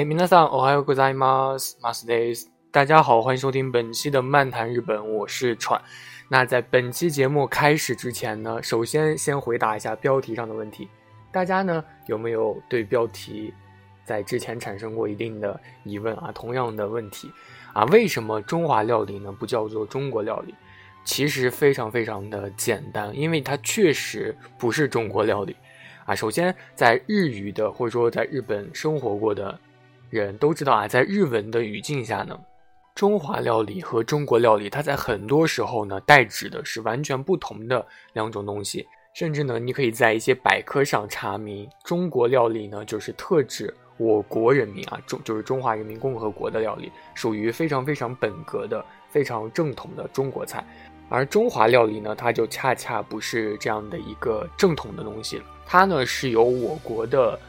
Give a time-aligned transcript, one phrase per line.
[0.00, 1.78] 哎，皆さんおはようございます。
[1.82, 2.50] マスです。
[2.72, 5.80] 大家好，欢迎收听本期的漫谈日本，我是川。
[6.28, 10.88] 那在本期节目开始之前呢，首先先回答一下标题上的问题。
[11.32, 13.52] 大家呢有没有对标题
[14.04, 16.32] 在之前产生过一定的疑问啊？
[16.32, 17.30] 同样的问题
[17.72, 20.54] 啊，为什么中华料理呢不叫做中国料理？
[21.04, 25.54] 其实非常非常的简单，因为它确实不是中国料理
[26.04, 26.14] 啊。
[26.14, 29.56] 首先，在日语的或者说在日本生活过的。
[30.11, 32.37] 人都知道啊，在日文的语境下呢，
[32.93, 38.85] 中华料理和中国料理，它在很多时候呢，代指的是完全不同的两种东西。
[39.13, 50.61] 甚至呢，你可以在一些百科上查明，中国料理呢，就是特指我国人民啊，中就是中华人民共和国的料理，属于非常非常本格的、非常正统的中国菜。
[51.07, 57.39] 而中华料理呢，它就恰恰不是这样的一个正统的东西了，它呢是由我国的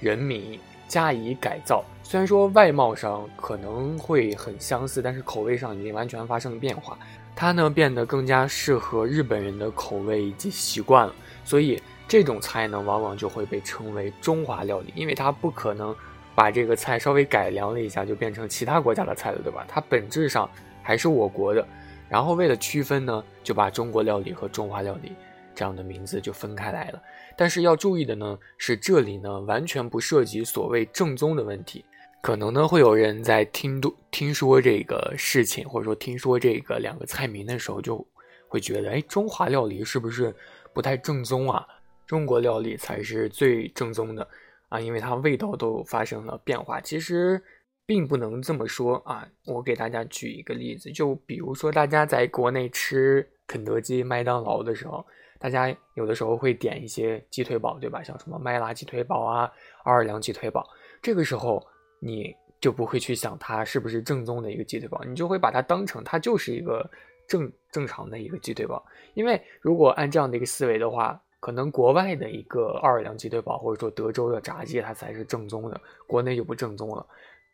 [0.00, 0.58] 人民。
[0.88, 6.98] 加以改造，虽然说外貌上可能会很相似，但是口味上已经完全发生了变化。
[7.36, 11.14] 它呢变得更加适合日本人的口味以及习惯了，
[11.44, 15.94] 所以这种菜呢往往就会被称为中华料理，因为它不可能
[16.34, 19.66] 把这个菜稍微改良了一下就变成其他国家的菜了，对吧？
[19.68, 20.48] 它本质上
[20.82, 21.62] 还是我国的。
[22.08, 25.12] 然后为了区分呢，就把中国料理和中华料理。
[25.54, 27.02] 这样的名字就分开来了，
[27.36, 31.84] 但是要注意的呢是，这里呢完全不涉及所谓正宗的问题。
[32.20, 38.06] 可能呢会有人在听都听说这个事情，或者说听说这个两个菜名的时候，就
[38.48, 40.34] 会觉得，哎，中华料理是不是
[40.72, 41.66] 不太正宗啊？
[42.06, 44.26] 中国料理才是最正宗的
[44.68, 46.80] 啊，因为它味道都发生了变化。
[46.80, 47.42] 其实
[47.86, 49.26] 并不能这么说啊。
[49.46, 55.04] 我给大家举一个例子，就比如说大家在国内吃肯德基、麦当劳的时候。
[55.40, 58.02] 大家有的时候会点一些鸡腿堡，对吧？
[58.02, 59.48] 像什么麦辣鸡腿堡啊、
[59.84, 60.68] 奥尔良鸡腿堡，
[61.00, 61.64] 这个时候
[61.98, 66.88] 你就不会去想它是不是正宗的一个鸡腿堡，你就会把它当成它就是一个
[67.26, 68.84] 正正常的一个鸡腿堡。
[69.14, 77.06] 因为如果按这样的一个思维的话，可能国外的一个奥尔良鸡腿堡或者说德州的炸鸡它才是正宗的，国内就不正宗了。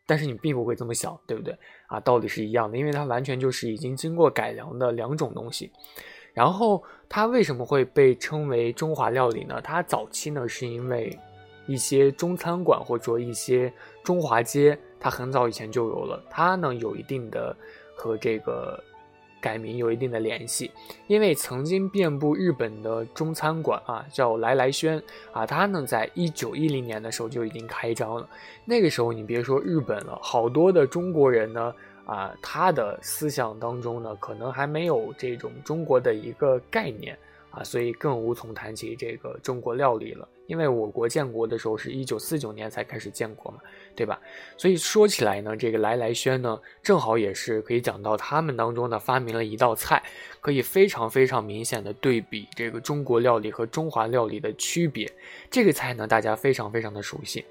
[0.06, 1.56] 但是你并不会这么想，对不对？
[1.86, 5.70] 啊，道理是一样的，因为它完全就是已经经过改良的两种东西。
[6.34, 9.60] 然后它为什么会被称为中华料理呢？
[9.62, 11.16] 它早期呢是因为
[11.66, 13.72] 一些中餐馆或者说一些
[14.04, 17.56] 中华街，它很早以前就有了，它呢有一定的
[17.96, 18.78] 和这个
[19.40, 20.70] 改名有一定的联系，
[21.08, 28.28] 因为曾经遍布日本的中餐馆啊，叫来来轩啊，它呢在一九一零年的时候就已经开张了，
[28.64, 31.74] 那个时候你别说日本了，好多的中国人呢。
[32.06, 37.18] 啊，他的思想当中呢，可能还没有这种中国的一个概念
[37.50, 40.28] 啊，所以更无从谈起这个中国料理了。
[40.46, 43.58] 因为我国建国的时候是一九四九年才开始建国嘛，
[43.94, 44.20] 对吧？
[44.56, 50.02] 所以说起来呢，这个来来轩呢，正好也是可以讲到他们当中呢发明了一道菜，
[50.40, 55.10] 可以非常非常明显的对比这个中国料理和中华料理的区别。
[55.50, 57.44] 这个菜呢，大家非常非常的熟悉。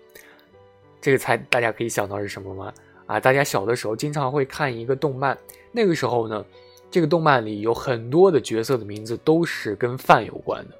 [1.02, 2.74] 这个菜大家可以想到是什么吗？
[3.06, 5.38] 啊，大家小的时候经常会看一个动漫，
[5.72, 6.46] 那个时候呢，
[6.90, 10.76] 这个动漫里有很多的角色的名字都是跟饭有关的，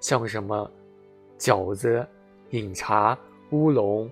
[0.00, 0.70] 像什么
[1.38, 2.06] 饺子、
[2.50, 3.18] 饮茶、
[3.50, 4.10] 乌龙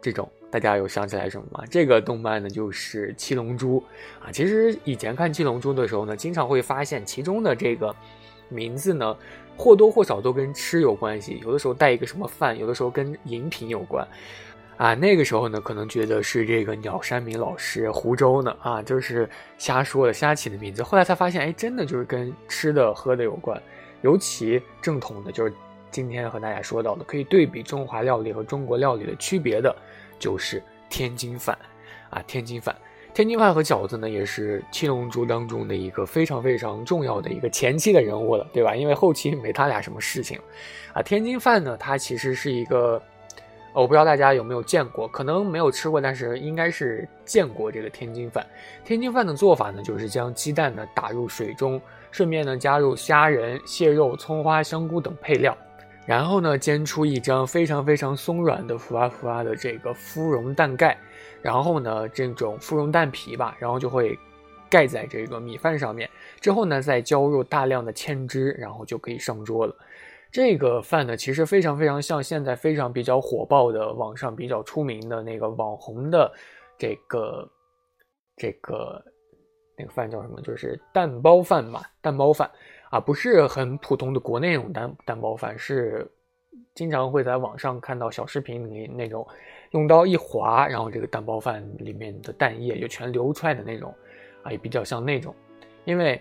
[0.00, 1.64] 这种，大家有想起来什么吗？
[1.70, 3.80] 这个动漫呢就是《七龙珠》
[4.24, 4.30] 啊。
[4.30, 7.94] 其实以前看《七龙珠》的时候呢，经常会发现其中的这个
[8.48, 9.16] 名字呢，
[9.56, 14.06] 或多或少都跟吃有关系，有的时候带一个什么饭，有的时候跟饮品有关。
[14.76, 19.26] 啊，那个时候呢，可能觉得是这个鸟山明老师湖州呢，啊，就是
[19.56, 20.82] 瞎说的、瞎起的名字。
[20.82, 23.60] 后来才发现，哎，真的就是跟吃的、喝的有关。
[24.02, 25.52] 尤其正统的，就是
[25.90, 29.74] 今天和大家说到的，可以对比中华料理和中国料理的区别的，
[30.18, 31.56] 就是天津饭。
[32.08, 32.74] 啊，天津饭，
[33.12, 38.76] 天津饭和饺子呢，也是七龙珠当中的一个非常非常重要的一个前期的人物了，对吧？
[38.76, 40.38] 因为后期没他俩什么事情。
[40.92, 43.02] 啊，天津饭呢，它其实是一个。
[43.72, 48.46] 我不知道大家有没有见过，可能没有吃过，但是应该是见过这个天津饭。
[48.86, 51.78] 天津饭的做法呢，就是将鸡蛋呢打入水中，
[52.10, 55.54] 顺便呢加入虾仁、蟹肉、葱花、香菇等配料，
[56.06, 60.96] 然后呢煎出一张非常非常松软的、浮啊浮啊的这个芙蓉蛋盖，
[61.42, 64.16] 然后呢这种芙蓉蛋皮吧，然后就会
[64.70, 66.08] 盖在这个米饭上面，
[66.40, 69.74] 之后呢再浇入大量的芡汁，然后就可以上桌了。
[70.32, 76.30] 这个饭呢，其实非常非常像现在非常比较火爆的网上比较出名的那个网红的
[76.76, 77.48] 这个
[78.36, 79.02] 这个
[79.78, 80.40] 那个饭叫什么？
[80.42, 82.50] 就是蛋包饭嘛，蛋包饭
[82.90, 86.08] 啊，不是很普通的国内那种蛋蛋包饭，是
[86.74, 89.26] 经常会在网上看到小视频里那种
[89.72, 93.94] 用刀一划，然后这个蛋包饭里面的蛋液就全流出来的那种，
[94.42, 95.34] 啊，也比较像那种。
[95.84, 96.20] 因为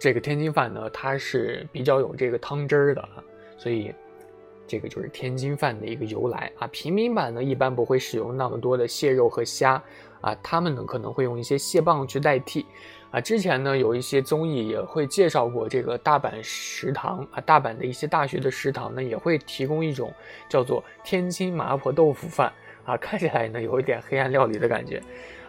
[0.00, 3.22] 这个天津饭呢，它是比较有这个汤汁儿的啊，
[3.58, 3.94] 所以
[4.66, 6.66] 这个就是天津饭的一个由来啊。
[6.68, 9.82] 平民版呢，一般不会使用那么多的蟹肉和虾
[10.20, 12.64] 啊，他们呢可能会用一些蟹棒去代替。
[13.14, 20.12] 啊，之前呢有一些综艺也会介绍过这个大阪食堂啊，大阪的一些大学的食堂呢也会提供一种
[20.48, 22.52] 叫做天津麻婆豆腐饭
[22.84, 25.00] 啊，看起来呢有一点黑暗料理的感觉，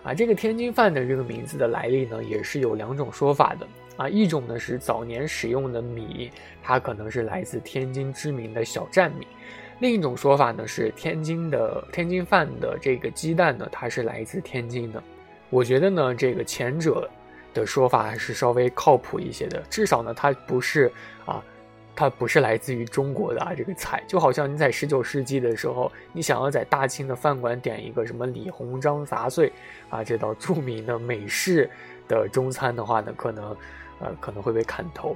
[0.04, 3.68] 啊，这个天津饭的这个名字的来历呢也是有两种说法的。
[3.98, 6.30] 啊，一种呢是早年使用的米，
[6.62, 9.26] 它可能是来自天津知名的小站米，
[9.80, 15.02] 另一种说法呢是天津的天津饭的这个鸡蛋呢它是来自天津的，
[15.50, 17.10] 我觉得呢这个前者。
[17.56, 20.92] 的说法还是稍微靠谱一些的，至少呢，它不是
[21.26, 21.42] 啊，
[21.96, 23.54] 它不是来自于中国的啊。
[23.56, 29.52] 这个菜就好像你在十九世纪的时候，你想要在大清的饭馆点一个什么李鸿章杂碎
[29.90, 31.70] 啊这道著名的美式
[32.08, 33.56] 的中餐的话呢，可能
[34.00, 35.16] 呃可能会被砍头。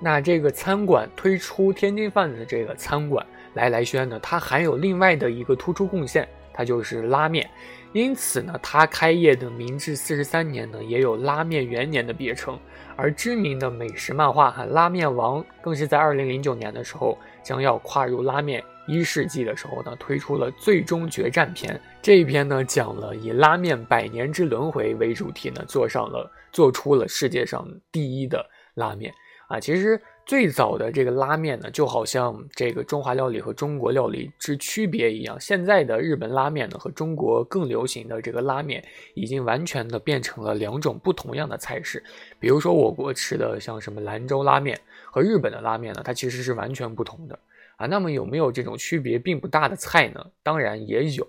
[0.00, 3.24] 那这个餐馆推出天津饭的这个餐馆
[3.54, 7.48] 来来轩呢，它还有另外的一个突出贡献，它就是拉面。
[7.96, 12.58] 因此呢，它开业的明治四十三年呢，也有拉面元年的别称。
[12.94, 21.80] 而知名的美食漫画《哈拉面王》更是在二零零九年的时候，将要跨入拉面一世纪的时候呢，推出了最终决战篇。
[22.02, 28.44] 这一篇呢，讲了以拉面百年之轮回为主题呢，做上了做出了世界上第一的
[28.74, 29.10] 拉面
[29.48, 29.98] 啊，其实。
[30.26, 35.40] 最早的这个拉面呢，就好像这个中华料理和中国料理之区别一样。
[35.40, 38.84] 现在的日本拉面呢，和中国更流行的这个拉面，
[39.14, 42.02] 已经完全的变成了两种不同样的菜式。
[42.40, 44.76] 比如说，我国吃的像什么兰州拉面
[45.12, 47.38] 和日本的拉面呢，它其实是完全不同的
[47.76, 47.86] 啊。
[47.86, 50.26] 那么有没有这种区别并不大的菜呢？
[50.42, 51.24] 当然也有。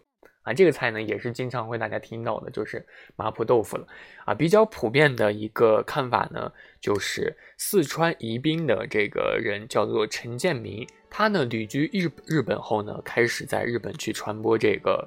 [0.47, 2.85] 啊，这个菜呢也是经常会大家听到的，就是
[3.17, 3.85] 麻婆豆腐了。
[4.23, 6.49] 啊，比较普遍的一个看法呢，
[6.79, 15.05] 就是四川宜宾的这个人叫做陈建民，他呢旅居日日本后呢，开始在日本去传播这个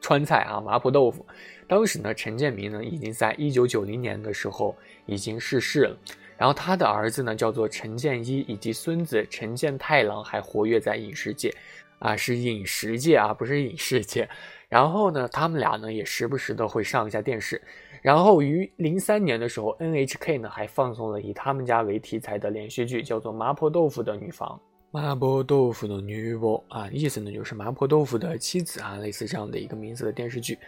[0.00, 1.26] 川菜啊，麻婆豆腐。
[1.68, 4.74] 当时呢，陈建民呢已经在一九九零年的时候
[5.04, 5.98] 已经逝世了，
[6.38, 11.54] 然后他的儿子呢叫做陈建一，以及孙子陈建太郎还活跃在影视界。
[12.00, 14.28] 啊，是饮食界啊，不是影视界。
[14.68, 17.60] 然后呢，他们俩呢也时不时的会上一下电视。
[18.02, 24.48] 然后于零三年的时候，NHK 呢还放送了以他们家为题材的连续剧，叫做《麻婆豆腐的女房》。
[24.90, 30.58] 麻婆豆腐的女婆啊，意思呢就是麻婆豆腐的妻子啊，类似这样的一个名字的电视剧。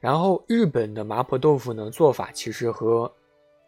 [0.00, 3.10] 然后日本的麻婆豆腐呢做法其实和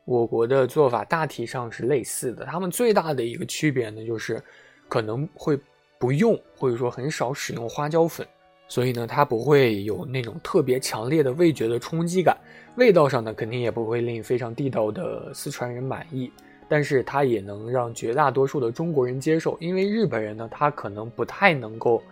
[0.05, 4.43] 我国的做法大体上是类似的，他们最大的一个区别呢就是
[4.89, 5.59] 可能会。
[6.01, 8.25] 不用或者说很少使用花椒粉，
[8.69, 12.37] 所以呢，它不会有那种特别强烈的味觉的冲击感。
[12.77, 16.31] 味道上呢，肯定也不会令非常地道的四川人满意。
[16.69, 22.03] 但是它也能让绝大多数的中国人接受，因为日本人呢，他可能不太能够，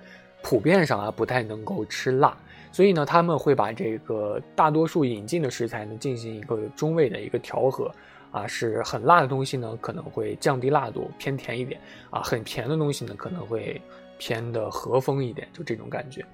[0.42, 2.34] 普遍上啊不太能够吃辣，
[2.72, 7.92] 所以呢，他们会把这个大多数引进的食材呢进行一个中味的一个调和。
[8.32, 13.80] 啊，是很辣的东西呢，可能会降低辣度，偏甜一点；啊，很甜的东西呢，可能会
[14.18, 16.25] 偏的和风一点，就这种感觉，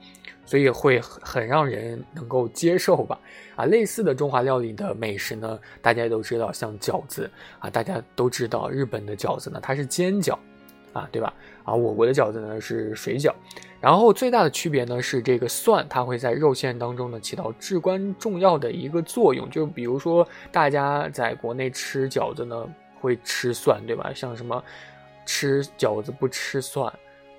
[0.45, 3.19] 所以会很让人能够接受吧。
[3.57, 10.39] 啊，类似的中华料理的美食呢，大家都知道，像饺子啊，大家都知道日本的饺子呢，它是煎饺。
[10.93, 11.33] 啊，对吧？
[11.65, 13.33] 啊，我国的饺子呢是水饺，
[13.81, 19.49] 然后最大的区别呢是这个蒜，它会在肉馅当中呢起到至关重要的一个作用。
[19.49, 22.69] 就比如说大家在国内吃饺子呢
[23.01, 24.12] 会吃蒜，对吧？
[24.15, 24.62] 像什么
[25.25, 26.93] 吃饺子不吃蒜，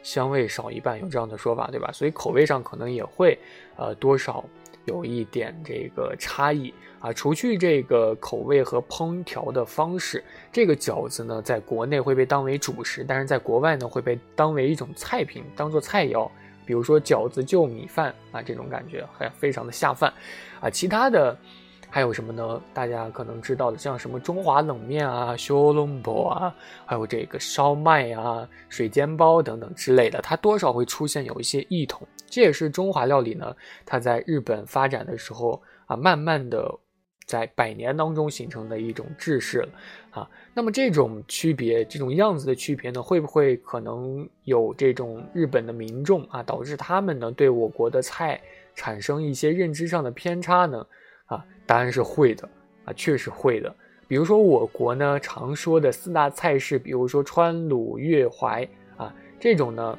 [0.03, 1.89] 香味少一半，有这样的说法，对吧？
[1.91, 3.39] 所以口味上可能也会
[3.77, 4.45] 呃多少。
[4.85, 16.29] 有一点这个差异啊，除去这个口味和烹调的方式，这个饺子呢，在国内会被当为主食，但是在国外呢，会被当为一种菜品，当做菜肴。
[16.65, 20.13] 比如说饺子就米饭啊，这种感觉还非常的下饭
[20.59, 20.69] 啊。
[20.69, 21.37] 其他的
[21.93, 22.59] 还有什么呢？
[22.73, 26.55] 大家可能知道的，像什么中华冷面啊、小笼包啊，
[26.87, 32.01] 还有这个烧麦啊、水煎包等等之类的，它多少会出现有一些异同。
[32.25, 36.67] 这也是中华料理呢，它在日本发展的时候啊，慢慢的
[37.27, 39.69] 在百年当中形成的一种制式了
[40.09, 40.27] 啊。
[40.55, 48.41] 那么这种区别，这种样子的区别呢，会不会可能有这种日本的民众啊，导致他们呢对我国的菜
[48.73, 50.83] 产生一些认知上的偏差呢？
[51.33, 52.47] 啊，答案是会的
[52.85, 53.73] 啊，确实会的。
[54.07, 59.97] 比如说我国呢常说的四大菜式，比如说川鲁粤淮啊，这种呢。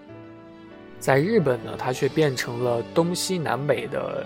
[1.01, 4.25] 在日本呢，它却变成了东西南北的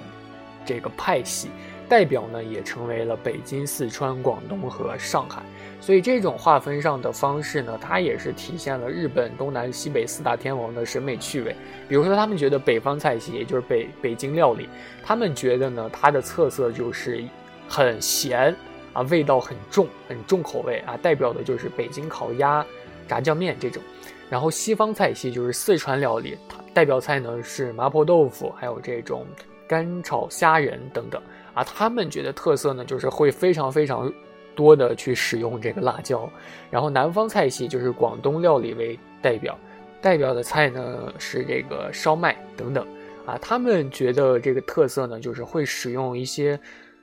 [0.64, 1.48] 这个派系，
[1.88, 5.42] 代表呢也成为了北京、四川、广东和上海。
[5.80, 11.54] 所以这种划分上的方式呢，它也是体现了日本东南西北四大天王的审美趣味。
[11.88, 14.68] 比如说，他们觉得北方菜系，也就是北北京料理，
[15.04, 17.24] 他们觉得呢，它的特色就是
[17.68, 18.54] 很咸
[18.92, 22.66] 啊，味道很重，很重口味啊，代表的就是北京烤鸭、
[23.06, 23.80] 炸酱面这种。
[24.28, 26.36] 然后西方菜系就是四川料理，
[26.74, 29.24] 代表菜呢是麻婆豆腐，还有这种
[29.68, 31.22] 干炒虾仁等等
[31.54, 31.62] 啊。
[31.62, 34.12] 他们觉得特色呢就是会非常非常
[34.56, 36.28] 多的去使用这个辣椒。
[36.70, 39.56] 然后南方菜系就是广东料理为代表，
[40.00, 42.86] 代表的菜呢是这个烧麦等等
[43.26, 43.38] 啊。
[43.38, 46.58] 他们觉得这个特色呢就是会使用一些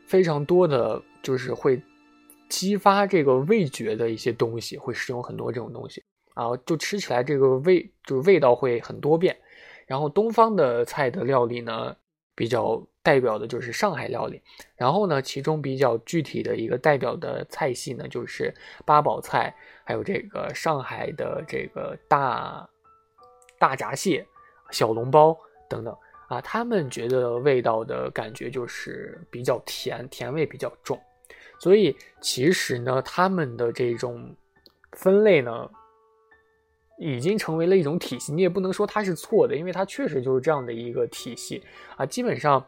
[0.05, 1.81] 非常多的，就是会
[2.49, 6.03] 激发这个味觉的一些东西，会使用很多这种东西。
[6.33, 9.33] 啊，就吃起来这个味，就是味道会很多变。
[9.87, 11.95] 然后东方的菜的料理呢，
[12.35, 14.41] 比较代表的就是上海料理。
[14.75, 18.53] 然后呢，其中比较具体的一个代表的菜系呢，就是
[18.85, 22.69] 八宝菜，还有这个上海的这个大
[23.57, 24.25] 大闸蟹、
[24.69, 25.35] 小笼包
[25.69, 25.95] 等等。
[26.27, 30.99] 啊，他们觉得味道的感觉就是比较甜，甜味比较重。
[31.59, 34.35] 所以其实呢，他们的这种
[34.91, 35.69] 分类呢。
[36.97, 41.61] 已经成为了一种体系，你也不能说它是错的，因为它确实就是这样的一个体系
[41.97, 42.05] 啊。
[42.05, 42.65] 基本上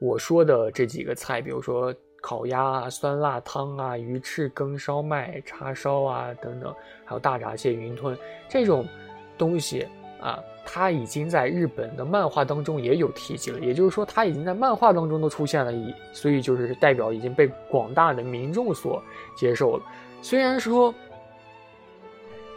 [0.00, 8.16] 我说的这几个菜，比如说烤鸭啊、酸辣汤啊、鱼翅羹烧麦、叉烧啊等等，还有大闸蟹、云吞
[8.48, 8.86] 这种
[9.36, 9.86] 东西
[10.18, 19.02] 啊，它已经在日本的漫画当中也有提及了，也就是说它已经在漫画当中都出现了，一所以就是代表已经被广大的民众所
[19.36, 19.82] 接受了。
[20.22, 20.94] 虽然说。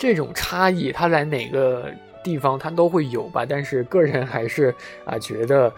[0.06, 1.92] 这种差异，它在哪个
[2.24, 4.72] 地方它都会有吧，但是个人还是
[5.04, 5.74] 啊觉得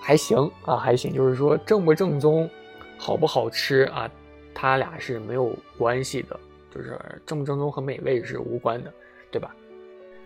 [0.00, 2.50] 还行啊还行，就是说正不正宗，
[2.98, 4.10] 好不好吃啊，
[4.52, 6.36] 它俩是没有关系的，
[6.74, 8.92] 就是正不正宗和美味是无关的，
[9.30, 9.54] 对吧？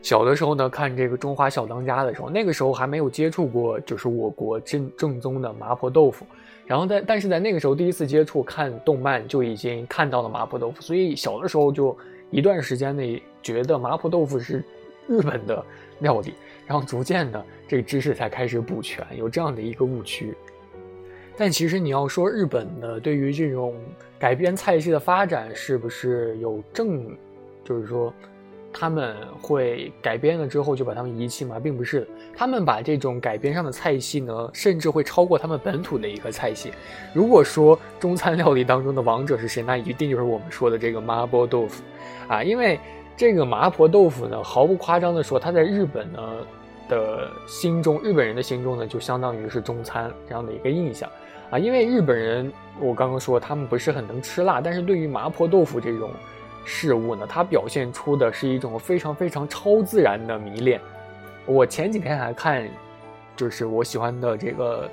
[0.00, 6.26] 小的时候呢，看这个《中华小当家》的时候，那个时候还没有接触过，就是我国正正宗的麻婆豆腐。
[6.64, 11.94] 然后在但是在那个时候第一次接触看动漫，就已经看到了麻婆豆腐，所以小的时候就。
[12.30, 14.62] 一段时间内觉得麻婆豆腐是
[15.06, 15.64] 日本的
[16.00, 16.34] 料理，
[16.66, 20.34] 然后逐渐的这个知识才开始补全，有这样的一个误区。
[21.36, 23.74] 但其实你要说日本的对于这种
[24.18, 27.16] 改编菜系的发展是不是有正，
[27.64, 28.12] 就是说。
[28.78, 31.58] 他们会改编了之后就把他们遗弃吗？
[31.58, 32.06] 并不是，
[32.36, 36.70] 他们把这种改编上的菜系呢，甚至会超过他们本土的一个菜系。
[37.14, 41.82] 如果说中餐料理当中的王者是谁，那一定就是我们说的这个麻婆豆腐，
[42.28, 42.78] 啊，因为
[43.16, 46.20] 这个麻婆豆腐呢，毫不夸张的说，它在日本呢
[46.86, 51.08] 的心中，日本人的心中呢，就相当于是中餐这样的一个印象，
[51.48, 56.10] 啊，因为日本人，我刚刚说他们不是很能吃辣，但是对于麻婆豆腐这种。
[56.68, 60.80] 事物呢，它表现出的是一种非常非常超自然的迷恋。
[61.46, 62.68] 我前几天还看，
[63.36, 64.90] 就是我喜欢的这个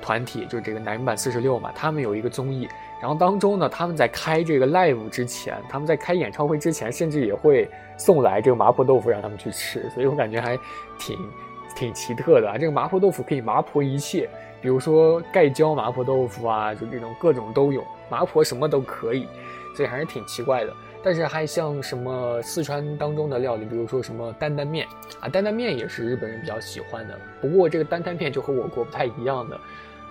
[0.00, 2.68] 团体，就是这个男版四十六嘛，他们有一个综艺，
[3.02, 10.56] 然后当中呢，他们在开这个 live 之前，他们在开演唱会之前，甚至也会送来这个麻婆豆腐让他们去吃，所以我感觉还
[11.00, 11.18] 挺
[11.74, 12.56] 挺奇特的啊。
[12.56, 14.30] 这个麻婆豆腐可以麻婆一切，
[14.62, 19.26] 比如说盖浇麻婆豆腐啊，就这种各种都有，麻婆什么都可以，
[19.76, 20.72] 所以还是挺奇怪的。
[21.08, 24.86] 但是还像什么四川当中的料理，比如说什么担担面
[25.20, 27.18] 啊，担担面也是日本人比较喜欢的。
[27.40, 29.56] 不过这个担担面就和我国不太一样的，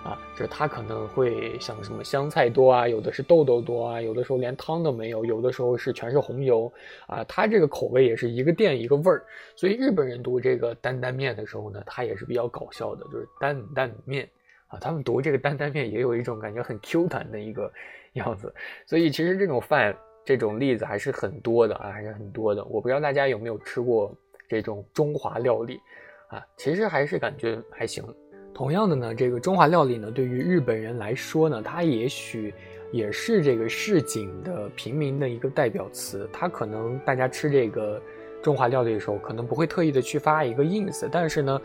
[0.02, 6.72] 啊，就是它可能会像什么香菜多啊，有的是豆豆多啊，有的时候连汤都没有，有的时候是全是红油
[7.06, 7.22] 啊。
[7.28, 9.22] 它这个口味也是一个店一个味儿，
[9.54, 14.28] 所以日本人读这个担担面的时候呢，他也是比较搞笑的，就是担担面
[14.66, 14.80] 啊。
[14.80, 17.72] 他们读这个担担面也有一种感觉很 Q 弹的一个
[18.14, 18.52] 样子，
[18.84, 19.96] 所以其实这种饭。
[20.28, 22.62] 这种例子还是很多的啊，还是很多的。
[22.66, 24.14] 我不知道大家有没有吃过
[24.46, 25.80] 这种中华料理
[26.28, 26.44] 啊？
[26.54, 28.04] 其实还是感觉还行。
[28.52, 32.52] 同样的呢，这个中华料理呢，对于日本人来说呢，它也许
[32.92, 36.28] 也是这个市井的平民的一个代表词。
[36.30, 37.98] 它可能大家吃这个
[38.42, 41.58] 中华料理的时候，可能不会特意的去发一个 ins，但是呢，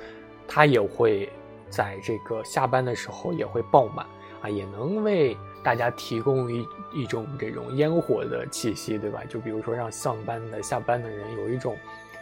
[0.48, 1.29] 它也会
[1.67, 4.05] 在这个下班的时候也会爆满
[4.41, 5.36] 啊，也能为。
[5.63, 9.22] 大家提供一一种这种烟火的气息，对吧？
[9.29, 11.77] 就比如说让上班的、下班的人有一种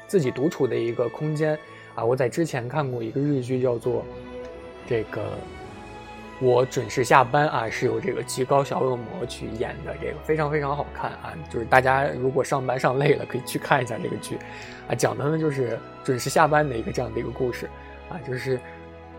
[0.08, 1.58] 自己独处的一个空间
[1.96, 2.06] 啊。
[2.06, 4.02] 我在之前看过一个日剧，叫做
[4.88, 5.24] 《这个
[6.40, 11.34] 我准时下班啊，是由这个极高小恶魔去演的，这个非常非常好看啊。
[11.50, 14.38] 就是大家如果上班上累了，可以去看一下这个剧，
[14.88, 17.68] 啊，讲的呢就是准时下班的一个这样的一个故事，
[18.10, 18.60] 啊，就是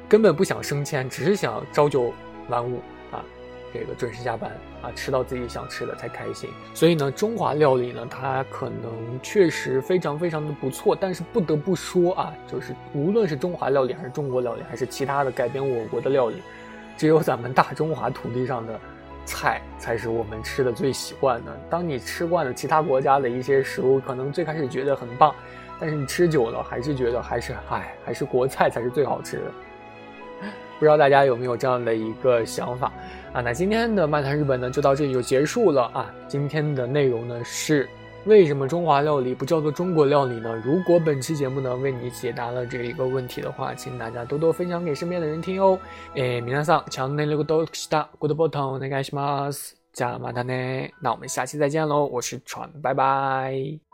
[0.09, 2.13] 根本不想升迁，只是想朝九
[2.49, 3.25] 晚五啊，
[3.73, 4.51] 这个准时下班
[4.83, 6.51] 啊，吃到自己想吃的才开心。
[6.75, 16.43] 所以呢，中华料理呢，它可能确实非常非常的不错，但是不得不说啊，就是无论是中华料理还是中国料理，还是其他的改变我国的料理。
[16.97, 18.79] 只有咱们大中华土地上的
[19.25, 21.51] 菜才是我们吃的最习惯的。
[21.71, 25.35] 当你吃惯了其他国家的一些食物，可能最开始觉得很棒，
[25.81, 29.43] 但是你吃久了还是觉得还是唉，还是国菜才是最好吃的。
[30.82, 32.92] 不知道大家有没有这样的一个想法
[33.34, 33.42] 啊？
[33.42, 36.14] 那今天的漫谈日本呢，就到这里就结束了啊。
[36.28, 37.88] 今天的内容呢是。
[38.26, 40.54] 为什么中华料理不叫做中国料理呢？
[40.66, 45.80] 如果本期节目呢为你解答了这一个问题的话，请大家多多分享给身边的人听哦。
[46.14, 49.78] 诶，皆さん、チャンネル登録したグッドボタンお願いします。
[49.94, 50.92] じゃあまたね。
[51.02, 53.91] 那我们下期再见喽，我是川，拜拜。